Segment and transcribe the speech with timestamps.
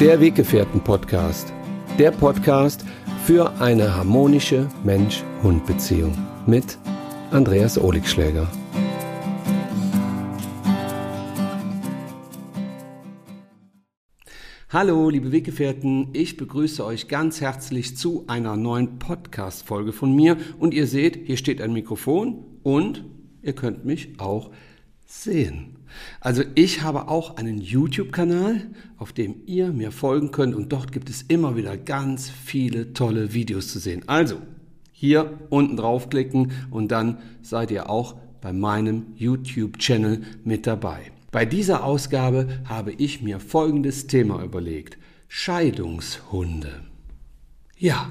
[0.00, 1.52] Der Weggefährten-Podcast.
[1.98, 2.86] Der Podcast
[3.26, 6.78] für eine harmonische Mensch-Hund-Beziehung mit
[7.30, 8.50] Andreas Oligschläger.
[14.70, 20.38] Hallo, liebe Weggefährten, ich begrüße euch ganz herzlich zu einer neuen Podcast-Folge von mir.
[20.58, 23.04] Und ihr seht, hier steht ein Mikrofon und
[23.42, 24.50] ihr könnt mich auch
[25.04, 25.76] sehen.
[26.20, 28.68] Also ich habe auch einen YouTube-Kanal,
[28.98, 33.32] auf dem ihr mir folgen könnt und dort gibt es immer wieder ganz viele tolle
[33.32, 34.02] Videos zu sehen.
[34.06, 34.36] Also
[34.92, 41.10] hier unten draufklicken und dann seid ihr auch bei meinem YouTube-Channel mit dabei.
[41.30, 44.98] Bei dieser Ausgabe habe ich mir folgendes Thema überlegt.
[45.28, 46.82] Scheidungshunde.
[47.78, 48.10] Ja,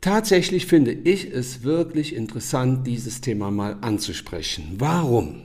[0.00, 4.76] tatsächlich finde ich es wirklich interessant, dieses Thema mal anzusprechen.
[4.78, 5.42] Warum?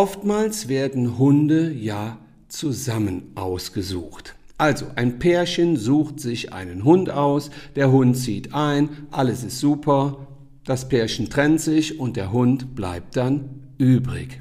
[0.00, 2.16] Oftmals werden Hunde ja
[2.48, 4.34] zusammen ausgesucht.
[4.56, 10.26] Also ein Pärchen sucht sich einen Hund aus, der Hund zieht ein, alles ist super,
[10.64, 14.40] das Pärchen trennt sich und der Hund bleibt dann übrig.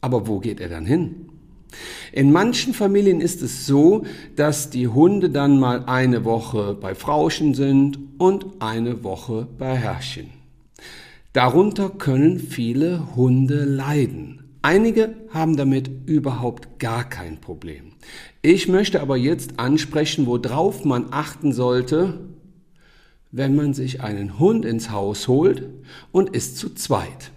[0.00, 1.30] Aber wo geht er dann hin?
[2.12, 4.04] In manchen Familien ist es so,
[4.36, 10.30] dass die Hunde dann mal eine Woche bei Frauchen sind und eine Woche bei Herrchen.
[11.32, 14.41] Darunter können viele Hunde leiden.
[14.62, 17.92] Einige haben damit überhaupt gar kein Problem.
[18.42, 22.20] Ich möchte aber jetzt ansprechen, worauf man achten sollte,
[23.32, 25.64] wenn man sich einen Hund ins Haus holt
[26.12, 27.32] und ist zu zweit.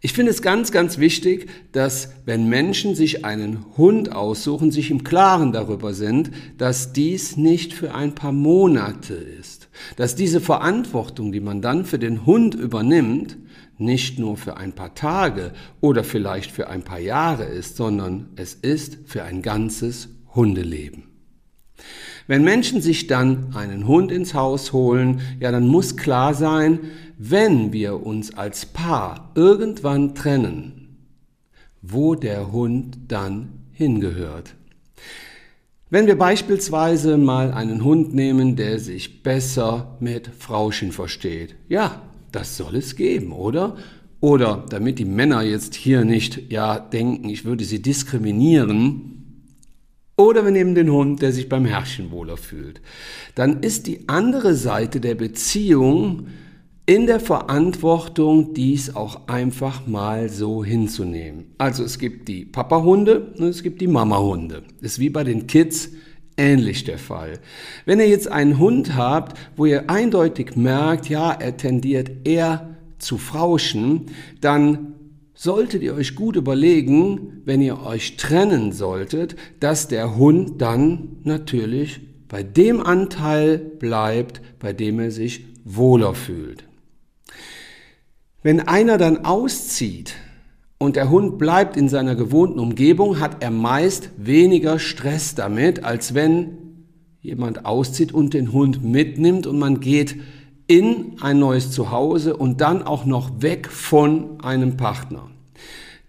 [0.00, 5.02] Ich finde es ganz, ganz wichtig, dass wenn Menschen sich einen Hund aussuchen, sich im
[5.02, 9.68] Klaren darüber sind, dass dies nicht für ein paar Monate ist.
[9.96, 13.38] Dass diese Verantwortung, die man dann für den Hund übernimmt,
[13.78, 18.54] nicht nur für ein paar Tage oder vielleicht für ein paar Jahre ist, sondern es
[18.54, 21.04] ist für ein ganzes Hundeleben.
[22.26, 26.80] Wenn Menschen sich dann einen Hund ins Haus holen, ja, dann muss klar sein,
[27.18, 30.96] wenn wir uns als Paar irgendwann trennen,
[31.82, 34.54] wo der Hund dann hingehört.
[35.90, 42.02] Wenn wir beispielsweise mal einen Hund nehmen, der sich besser mit Frauchen versteht, ja,
[42.34, 43.76] das soll es geben, oder?
[44.20, 49.14] Oder damit die Männer jetzt hier nicht ja denken, ich würde sie diskriminieren,
[50.16, 52.80] oder wir nehmen den Hund, der sich beim Herrchen wohler fühlt.
[53.34, 56.28] Dann ist die andere Seite der Beziehung
[56.86, 61.46] in der Verantwortung, dies auch einfach mal so hinzunehmen.
[61.58, 64.62] Also es gibt die Papa-Hunde und es gibt die Mama-Hunde.
[64.80, 65.90] Ist wie bei den Kids
[66.36, 67.38] ähnlich der Fall.
[67.84, 73.18] Wenn ihr jetzt einen Hund habt, wo ihr eindeutig merkt, ja, er tendiert eher zu
[73.18, 74.06] Frauschen,
[74.40, 74.94] dann
[75.34, 82.00] solltet ihr euch gut überlegen, wenn ihr euch trennen solltet, dass der Hund dann natürlich
[82.28, 86.64] bei dem Anteil bleibt, bei dem er sich wohler fühlt.
[88.42, 90.14] Wenn einer dann auszieht
[90.84, 96.14] und der Hund bleibt in seiner gewohnten Umgebung, hat er meist weniger Stress damit, als
[96.14, 96.58] wenn
[97.22, 100.16] jemand auszieht und den Hund mitnimmt und man geht
[100.66, 105.30] in ein neues Zuhause und dann auch noch weg von einem Partner.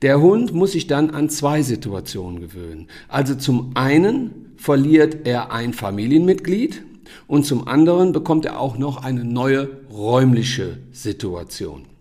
[0.02, 2.88] Der Hund muss sich dann an zwei Situationen gewöhnen.
[3.08, 6.84] Also zum einen verliert er ein Familienmitglied
[7.28, 11.95] und zum anderen bekommt er auch noch eine neue räumliche Situation.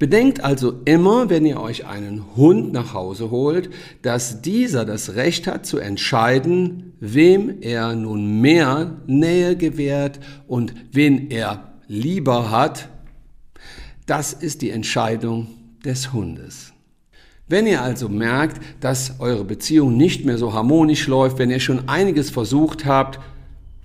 [0.00, 3.68] Bedenkt also immer, wenn ihr euch einen Hund nach Hause holt,
[4.00, 10.18] dass dieser das Recht hat zu entscheiden, wem er nun mehr Nähe gewährt
[10.48, 12.88] und wen er lieber hat.
[14.06, 15.48] Das ist die Entscheidung
[15.84, 16.72] des Hundes.
[17.46, 21.90] Wenn ihr also merkt, dass eure Beziehung nicht mehr so harmonisch läuft, wenn ihr schon
[21.90, 23.20] einiges versucht habt,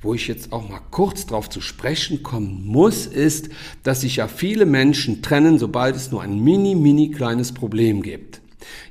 [0.05, 3.49] wo ich jetzt auch mal kurz drauf zu sprechen kommen muss, ist,
[3.83, 8.41] dass sich ja viele Menschen trennen, sobald es nur ein mini, mini kleines Problem gibt.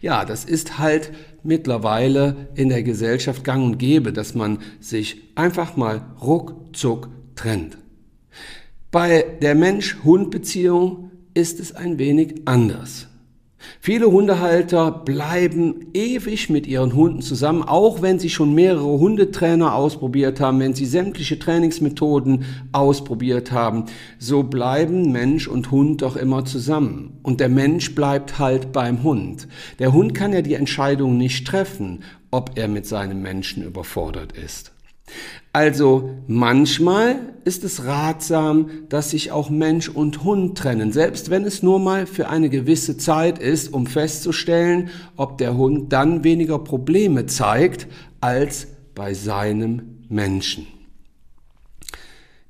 [0.00, 5.76] Ja, das ist halt mittlerweile in der Gesellschaft gang und gäbe, dass man sich einfach
[5.76, 7.78] mal ruckzuck trennt.
[8.90, 13.08] Bei der Mensch-Hund-Beziehung ist es ein wenig anders.
[13.80, 20.40] Viele Hundehalter bleiben ewig mit ihren Hunden zusammen, auch wenn sie schon mehrere Hundetrainer ausprobiert
[20.40, 23.86] haben, wenn sie sämtliche Trainingsmethoden ausprobiert haben.
[24.18, 27.18] So bleiben Mensch und Hund doch immer zusammen.
[27.22, 29.48] Und der Mensch bleibt halt beim Hund.
[29.78, 34.73] Der Hund kann ja die Entscheidung nicht treffen, ob er mit seinem Menschen überfordert ist.
[35.52, 41.62] Also manchmal ist es ratsam, dass sich auch Mensch und Hund trennen, selbst wenn es
[41.62, 47.26] nur mal für eine gewisse Zeit ist, um festzustellen, ob der Hund dann weniger Probleme
[47.26, 47.86] zeigt
[48.20, 48.66] als
[48.96, 50.66] bei seinem Menschen.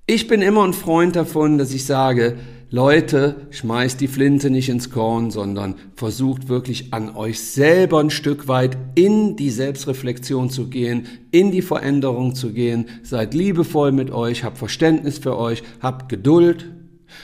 [0.06, 2.38] Ich bin immer ein Freund davon, dass ich sage,
[2.74, 8.48] Leute, schmeißt die Flinte nicht ins Korn, sondern versucht wirklich an euch selber ein Stück
[8.48, 12.86] weit in die Selbstreflexion zu gehen, in die Veränderung zu gehen.
[13.04, 16.72] Seid liebevoll mit euch, habt Verständnis für euch, habt Geduld.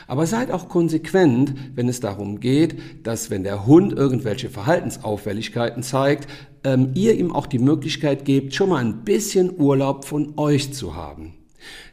[0.07, 6.29] Aber seid auch konsequent, wenn es darum geht, dass wenn der Hund irgendwelche Verhaltensauffälligkeiten zeigt,
[6.63, 10.95] ähm, ihr ihm auch die Möglichkeit gebt, schon mal ein bisschen Urlaub von euch zu
[10.95, 11.40] haben.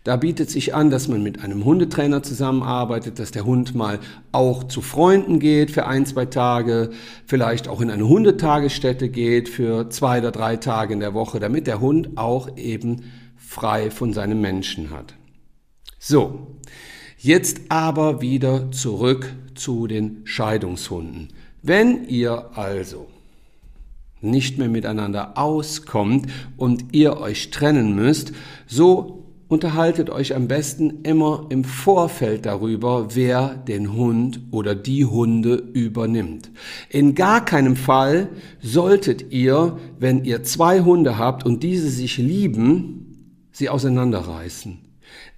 [0.07, 3.99] Da bietet sich an, dass man mit einem Hundetrainer zusammenarbeitet, dass der Hund mal
[4.31, 6.91] auch zu Freunden geht für ein, zwei Tage,
[7.25, 11.67] vielleicht auch in eine Hundetagesstätte geht für zwei oder drei Tage in der Woche, damit
[11.67, 13.03] der Hund auch eben
[13.35, 15.13] frei von seinem Menschen hat.
[15.99, 16.55] So,
[17.17, 21.33] jetzt aber wieder zurück zu den Scheidungshunden.
[21.61, 23.07] Wenn ihr also
[24.21, 28.31] nicht mehr miteinander auskommt und ihr euch trennen müsst,
[28.67, 35.55] so unterhaltet euch am besten immer im Vorfeld darüber, wer den Hund oder die Hunde
[35.73, 36.51] übernimmt.
[36.89, 38.29] In gar keinem Fall
[38.61, 44.79] solltet ihr, wenn ihr zwei Hunde habt und diese sich lieben, sie auseinanderreißen.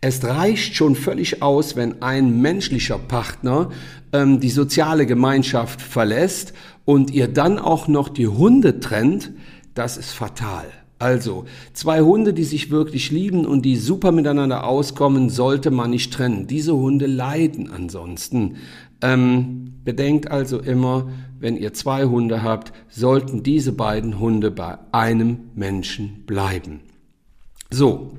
[0.01, 3.69] Es reicht schon völlig aus, wenn ein menschlicher Partner
[4.13, 6.53] ähm, die soziale Gemeinschaft verlässt
[6.85, 9.31] und ihr dann auch noch die Hunde trennt,
[9.75, 10.65] das ist fatal.
[10.99, 16.13] Also, zwei Hunde, die sich wirklich lieben und die super miteinander auskommen, sollte man nicht
[16.13, 16.45] trennen.
[16.45, 18.57] Diese Hunde leiden ansonsten.
[19.01, 21.09] Ähm, bedenkt also immer,
[21.39, 26.81] wenn ihr zwei Hunde habt, sollten diese beiden Hunde bei einem Menschen bleiben.
[27.71, 28.11] So.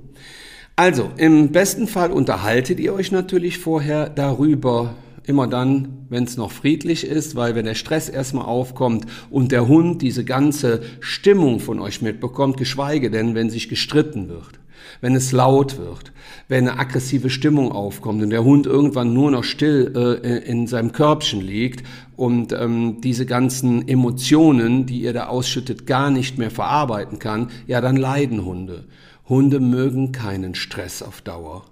[0.75, 4.95] Also, im besten Fall unterhaltet ihr euch natürlich vorher darüber,
[5.31, 9.69] immer dann, wenn es noch friedlich ist, weil wenn der Stress erstmal aufkommt und der
[9.69, 14.61] Hund diese ganze Stimmung von euch mitbekommt, geschweige denn, wenn sich gestritten wird,
[15.01, 16.13] wenn es laut wird,
[16.49, 20.91] wenn eine aggressive Stimmung aufkommt und der Hund irgendwann nur noch still äh, in seinem
[20.91, 21.87] Körbchen liegt
[22.17, 27.81] und ähm, diese ganzen Emotionen, die ihr da ausschüttet, gar nicht mehr verarbeiten kann, ja,
[27.81, 28.85] dann leiden Hunde.
[29.29, 31.70] Hunde mögen keinen Stress auf Dauer.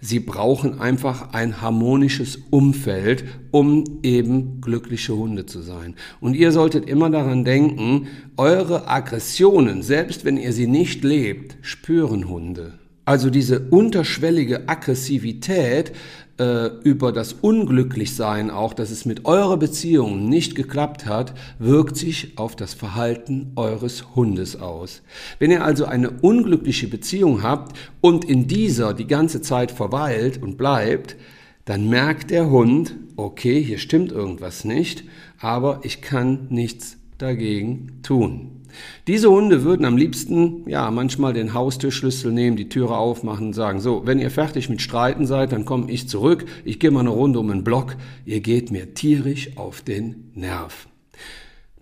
[0.00, 5.94] Sie brauchen einfach ein harmonisches Umfeld, um eben glückliche Hunde zu sein.
[6.20, 12.28] Und ihr solltet immer daran denken, eure Aggressionen, selbst wenn ihr sie nicht lebt, spüren
[12.28, 12.74] Hunde.
[13.04, 15.92] Also diese unterschwellige Aggressivität
[16.38, 22.38] äh, über das Unglücklichsein auch, dass es mit eurer Beziehung nicht geklappt hat, wirkt sich
[22.38, 25.02] auf das Verhalten eures Hundes aus.
[25.38, 30.56] Wenn ihr also eine unglückliche Beziehung habt und in dieser die ganze Zeit verweilt und
[30.56, 31.16] bleibt,
[31.64, 35.04] dann merkt der Hund, okay, hier stimmt irgendwas nicht,
[35.38, 38.61] aber ich kann nichts dagegen tun.
[39.06, 43.80] Diese Hunde würden am liebsten, ja, manchmal den Haustürschlüssel nehmen, die Türe aufmachen und sagen,
[43.80, 47.10] so, wenn ihr fertig mit Streiten seid, dann komme ich zurück, ich gehe mal eine
[47.10, 50.88] Runde um den Block, ihr geht mir tierisch auf den Nerv.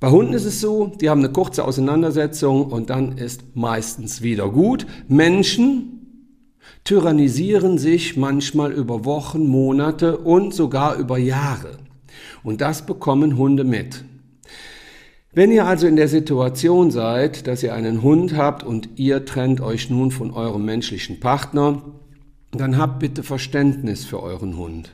[0.00, 4.48] Bei Hunden ist es so, die haben eine kurze Auseinandersetzung und dann ist meistens wieder
[4.48, 4.86] gut.
[5.08, 6.00] Menschen
[6.84, 11.78] tyrannisieren sich manchmal über Wochen, Monate und sogar über Jahre.
[12.42, 14.04] Und das bekommen Hunde mit.
[15.32, 19.60] Wenn ihr also in der Situation seid, dass ihr einen Hund habt und ihr trennt
[19.60, 21.82] euch nun von eurem menschlichen Partner,
[22.50, 24.92] dann habt bitte Verständnis für euren Hund.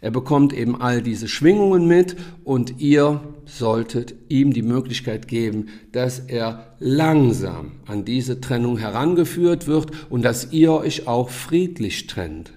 [0.00, 6.18] Er bekommt eben all diese Schwingungen mit und ihr solltet ihm die Möglichkeit geben, dass
[6.18, 12.52] er langsam an diese Trennung herangeführt wird und dass ihr euch auch friedlich trennt.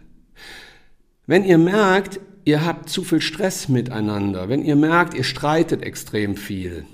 [1.27, 6.36] Wenn ihr merkt, ihr habt zu viel Stress miteinander, wenn ihr merkt, ihr streitet extrem
[6.36, 6.86] viel,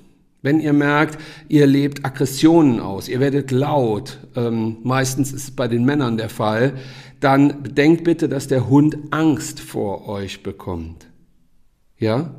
[0.46, 1.18] wenn ihr merkt,
[1.50, 6.30] ihr lebt Aggressionen aus, ihr werdet laut, ähm, meistens ist es bei den Männern der
[6.30, 6.76] Fall,
[7.20, 11.08] dann bedenkt bitte, dass der Hund Angst vor euch bekommt.
[11.98, 12.36] Ja?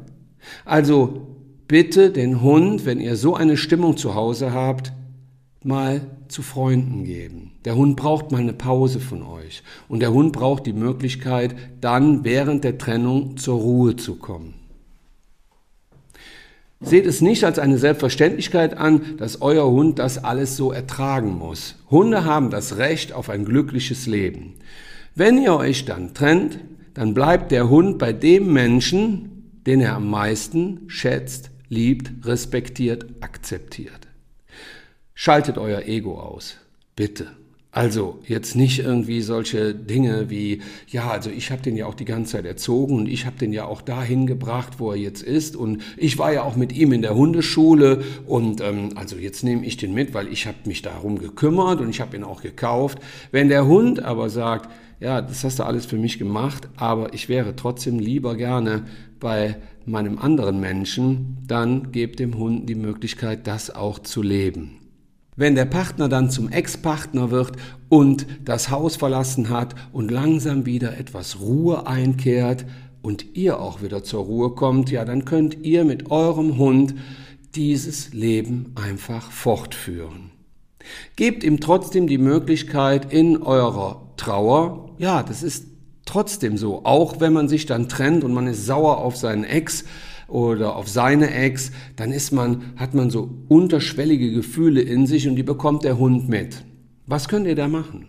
[0.65, 1.27] Also
[1.67, 4.93] bitte den Hund, wenn ihr so eine Stimmung zu Hause habt,
[5.65, 7.55] mal zu Freunden geben.
[7.65, 9.65] Der Hund braucht mal eine Pause von euch.
[9.89, 14.55] Und der Hund braucht die Möglichkeit, dann während der Trennung zur Ruhe zu kommen.
[16.81, 21.77] Seht es nicht als eine Selbstverständlichkeit an, dass euer Hund das alles so ertragen muss.
[21.91, 24.55] Hunde haben das Recht auf ein glückliches Leben.
[25.15, 26.59] Wenn ihr euch dann trennt,
[26.93, 34.07] dann bleibt der Hund bei dem Menschen, den er am meisten schätzt, liebt, respektiert, akzeptiert.
[35.15, 36.57] Schaltet euer Ego aus.
[36.95, 37.29] Bitte.
[37.77, 42.07] Also jetzt nicht irgendwie solche Dinge wie, ja, also ich habe den ja auch die
[42.07, 45.57] ganze Zeit erzogen und ich habe den ja auch dahin gebracht, wo er jetzt ist
[45.57, 49.67] und ich war ja auch mit ihm in der Hundeschule und ähm, also jetzt nehme
[49.67, 52.99] ich den mit, weil ich habe mich darum gekümmert und ich habe ihn auch gekauft.
[53.31, 57.29] Wenn der Hund aber sagt, ja, das hast du alles für mich gemacht, aber ich
[57.29, 58.87] wäre trotzdem lieber gerne
[59.21, 64.86] bei meinem anderen Menschen, dann gebt dem Hund die Möglichkeit, das auch zu leben.
[65.37, 67.53] Wenn der Partner dann zum Ex-Partner wird
[67.91, 72.65] und das Haus verlassen hat und langsam wieder etwas Ruhe einkehrt
[73.03, 76.95] und ihr auch wieder zur Ruhe kommt, ja, dann könnt ihr mit eurem Hund
[77.55, 80.31] dieses Leben einfach fortführen.
[81.17, 85.67] Gebt ihm trotzdem die Möglichkeit in eurer Trauer, ja, das ist
[86.07, 89.85] trotzdem so, auch wenn man sich dann trennt und man ist sauer auf seinen Ex,
[90.29, 95.37] oder auf seine Ex, dann ist man, hat man so unterschwellige Gefühle in sich und
[95.37, 96.65] die bekommt der Hund mit.
[97.07, 98.09] Was könnt ihr da machen?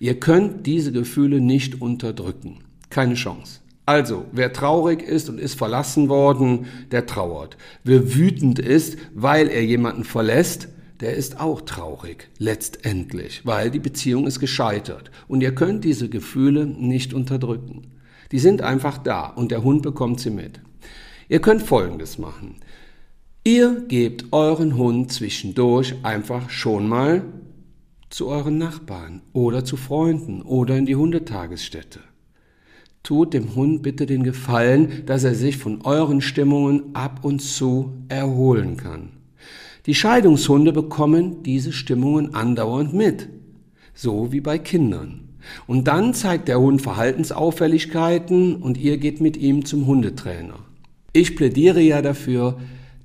[0.00, 2.58] Ihr könnt diese Gefühle nicht unterdrücken.
[2.90, 3.60] Keine Chance.
[3.84, 7.56] Also, wer traurig ist und ist verlassen worden, der trauert.
[7.84, 10.68] Wer wütend ist, weil er jemanden verlässt,
[11.00, 15.10] der ist auch traurig, letztendlich, weil die Beziehung ist gescheitert.
[15.28, 17.82] Und ihr könnt diese Gefühle nicht unterdrücken.
[18.32, 20.60] Die sind einfach da und der Hund bekommt sie mit.
[21.28, 22.56] Ihr könnt Folgendes machen.
[23.42, 27.22] Ihr gebt euren Hund zwischendurch einfach schon mal
[28.10, 32.00] zu euren Nachbarn oder zu Freunden oder in die Hundetagesstätte.
[33.02, 37.92] Tut dem Hund bitte den Gefallen, dass er sich von euren Stimmungen ab und zu
[38.08, 39.10] erholen kann.
[39.86, 43.28] Die Scheidungshunde bekommen diese Stimmungen andauernd mit,
[43.94, 45.28] so wie bei Kindern.
[45.68, 50.65] Und dann zeigt der Hund Verhaltensauffälligkeiten und ihr geht mit ihm zum Hundetrainer.
[51.16, 52.58] Ich plädiere ja dafür,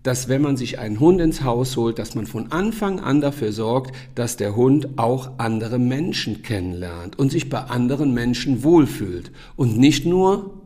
[0.03, 3.53] dass wenn man sich einen Hund ins Haus holt, dass man von Anfang an dafür
[3.53, 9.77] sorgt, dass der Hund auch andere Menschen kennenlernt und sich bei anderen Menschen wohlfühlt und
[9.77, 10.61] nicht nur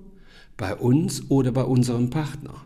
[0.58, 2.65] bei uns oder bei unserem Partner.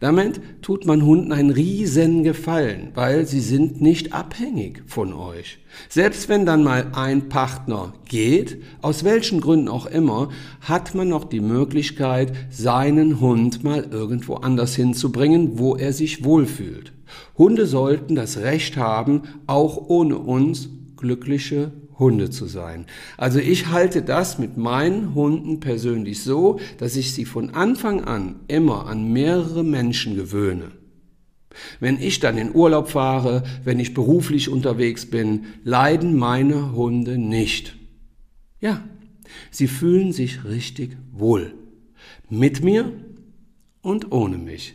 [0.00, 5.58] Damit tut man Hunden einen riesen Gefallen, weil sie sind nicht abhängig von euch.
[5.88, 11.24] Selbst wenn dann mal ein Partner geht, aus welchen Gründen auch immer, hat man noch
[11.24, 16.92] die Möglichkeit, seinen Hund mal irgendwo anders hinzubringen, wo er sich wohlfühlt.
[17.38, 22.86] Hunde sollten das Recht haben, auch ohne uns glückliche Hunde zu sein.
[23.16, 28.40] Also ich halte das mit meinen Hunden persönlich so, dass ich sie von Anfang an
[28.48, 30.72] immer an mehrere Menschen gewöhne.
[31.80, 37.76] Wenn ich dann in Urlaub fahre, wenn ich beruflich unterwegs bin, leiden meine Hunde nicht.
[38.60, 38.82] Ja,
[39.50, 41.54] sie fühlen sich richtig wohl.
[42.30, 42.92] Mit mir
[43.82, 44.74] und ohne mich.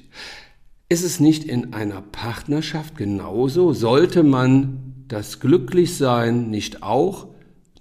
[0.89, 3.73] Ist es nicht in einer Partnerschaft genauso?
[3.73, 7.27] Sollte man das Glücklichsein nicht auch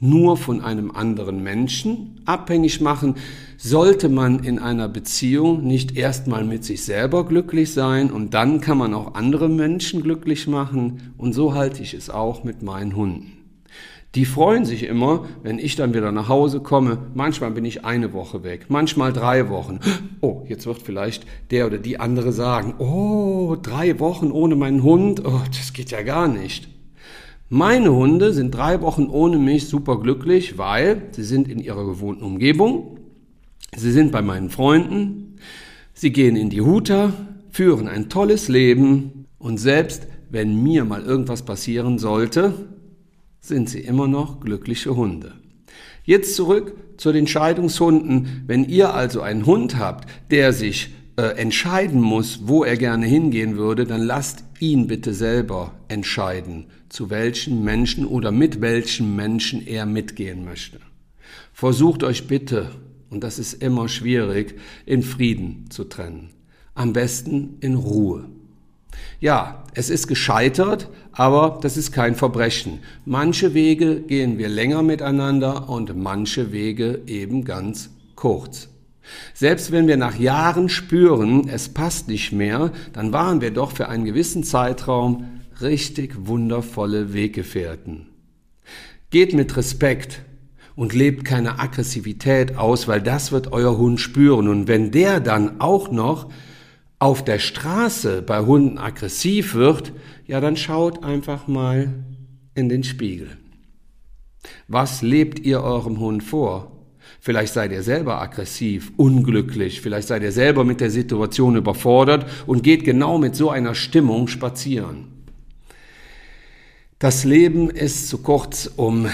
[0.00, 3.14] nur von einem anderen Menschen abhängig machen?
[3.56, 8.78] Sollte man in einer Beziehung nicht erstmal mit sich selber glücklich sein und dann kann
[8.78, 11.14] man auch andere Menschen glücklich machen?
[11.16, 13.32] Und so halte ich es auch mit meinen Hunden.
[14.14, 16.98] Die freuen sich immer, wenn ich dann wieder nach Hause komme.
[17.14, 19.78] Manchmal bin ich eine Woche weg, manchmal drei Wochen.
[20.22, 25.22] Oh, jetzt wird vielleicht der oder die andere sagen, oh, drei Wochen ohne meinen Hund,
[25.26, 26.75] oh, das geht ja gar nicht.
[27.48, 32.24] Meine Hunde sind drei Wochen ohne mich super glücklich, weil sie sind in ihrer gewohnten
[32.24, 32.98] Umgebung,
[33.76, 35.36] sie sind bei meinen Freunden,
[35.94, 37.12] sie gehen in die Huta,
[37.50, 42.52] führen ein tolles Leben und selbst wenn mir mal irgendwas passieren sollte,
[43.40, 45.32] sind sie immer noch glückliche Hunde.
[46.02, 48.44] Jetzt zurück zu den Scheidungshunden.
[48.48, 53.56] Wenn ihr also einen Hund habt, der sich äh, entscheiden muss, wo er gerne hingehen
[53.56, 59.86] würde, dann lasst ihn bitte selber entscheiden, zu welchen Menschen oder mit welchen Menschen er
[59.86, 60.78] mitgehen möchte.
[61.52, 62.70] Versucht euch bitte,
[63.08, 66.30] und das ist immer schwierig, in Frieden zu trennen.
[66.74, 68.26] Am besten in Ruhe.
[69.20, 72.80] Ja, es ist gescheitert, aber das ist kein Verbrechen.
[73.06, 78.68] Manche Wege gehen wir länger miteinander und manche Wege eben ganz kurz.
[79.34, 83.88] Selbst wenn wir nach Jahren spüren, es passt nicht mehr, dann waren wir doch für
[83.88, 88.08] einen gewissen Zeitraum richtig wundervolle Weggefährten.
[89.10, 90.22] Geht mit Respekt
[90.74, 94.48] und lebt keine Aggressivität aus, weil das wird euer Hund spüren.
[94.48, 96.30] Und wenn der dann auch noch
[96.98, 99.92] auf der Straße bei Hunden aggressiv wird,
[100.26, 101.92] ja, dann schaut einfach mal
[102.54, 103.36] in den Spiegel.
[104.68, 106.75] Was lebt ihr eurem Hund vor?
[107.26, 112.62] Vielleicht seid ihr selber aggressiv, unglücklich, vielleicht seid ihr selber mit der Situation überfordert und
[112.62, 115.08] geht genau mit so einer Stimmung spazieren.
[117.00, 119.08] Das Leben ist zu kurz, um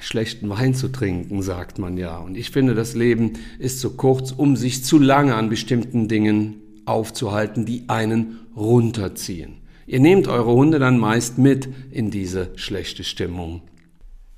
[0.00, 2.18] schlechten Wein zu trinken, sagt man ja.
[2.18, 6.56] Und ich finde, das Leben ist zu kurz, um sich zu lange an bestimmten Dingen
[6.86, 9.58] aufzuhalten, die einen runterziehen.
[9.86, 13.62] Ihr nehmt eure Hunde dann meist mit in diese schlechte Stimmung.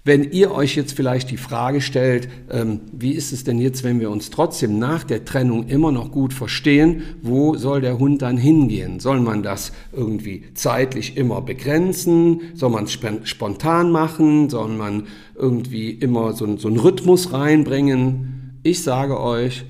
[0.06, 3.98] Wenn ihr euch jetzt vielleicht die Frage stellt, ähm, wie ist es denn jetzt, wenn
[3.98, 8.36] wir uns trotzdem nach der Trennung immer noch gut verstehen, wo soll der Hund dann
[8.36, 9.00] hingehen?
[9.00, 12.40] Soll man das irgendwie zeitlich immer begrenzen?
[12.54, 14.48] Soll man es spontan machen?
[14.48, 18.60] Soll man irgendwie immer so, so einen Rhythmus reinbringen?
[18.62, 19.64] Ich sage euch,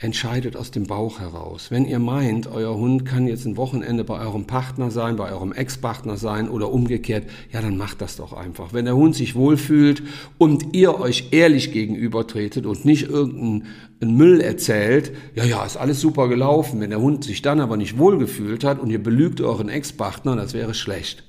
[0.00, 1.72] entscheidet aus dem Bauch heraus.
[1.72, 5.52] Wenn ihr meint, euer Hund kann jetzt ein Wochenende bei eurem Partner sein, bei eurem
[5.52, 8.72] Ex-Partner sein oder umgekehrt, ja, dann macht das doch einfach.
[8.72, 10.04] Wenn der Hund sich wohlfühlt
[10.38, 13.66] und ihr euch ehrlich gegenübertretet und nicht irgendeinen
[14.00, 16.80] Müll erzählt, ja, ja, ist alles super gelaufen.
[16.80, 20.54] Wenn der Hund sich dann aber nicht wohlgefühlt hat und ihr belügt euren Ex-Partner, das
[20.54, 21.24] wäre schlecht.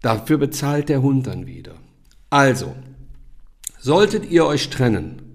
[0.00, 1.74] Dafür bezahlt der Hund dann wieder.
[2.30, 2.74] Also,
[3.78, 5.27] solltet ihr euch trennen,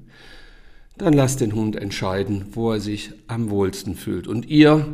[0.98, 4.28] dann lasst den Hund entscheiden, wo er sich am wohlsten fühlt.
[4.28, 4.86] Und ihr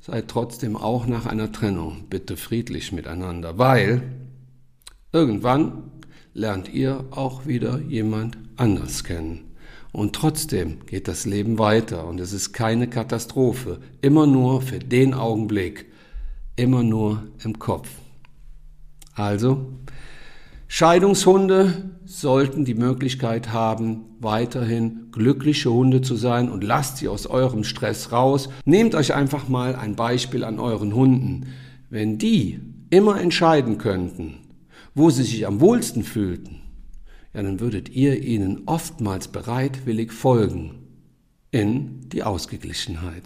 [0.00, 4.02] seid trotzdem auch nach einer Trennung bitte friedlich miteinander, weil
[5.12, 5.90] irgendwann
[6.34, 9.52] lernt ihr auch wieder jemand anders kennen.
[9.92, 15.12] Und trotzdem geht das Leben weiter und es ist keine Katastrophe, immer nur für den
[15.12, 15.86] Augenblick,
[16.56, 17.90] immer nur im Kopf.
[19.14, 19.66] Also,
[20.74, 27.62] Scheidungshunde sollten die Möglichkeit haben, weiterhin glückliche Hunde zu sein und lasst sie aus eurem
[27.62, 28.48] Stress raus.
[28.64, 31.48] Nehmt euch einfach mal ein Beispiel an euren Hunden.
[31.90, 34.38] Wenn die immer entscheiden könnten,
[34.94, 36.62] wo sie sich am wohlsten fühlten,
[37.34, 40.86] ja, dann würdet ihr ihnen oftmals bereitwillig folgen
[41.50, 43.24] in die Ausgeglichenheit.